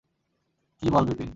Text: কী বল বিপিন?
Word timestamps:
কী 0.81 0.87
বল 0.89 1.03
বিপিন? 1.05 1.29